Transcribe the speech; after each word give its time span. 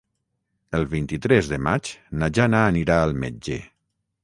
El 0.77 0.85
vint-i-tres 0.93 1.51
de 1.51 1.59
maig 1.67 1.91
na 2.23 2.31
Jana 2.39 2.65
anirà 2.73 2.99
al 3.03 3.17
metge. 3.27 3.63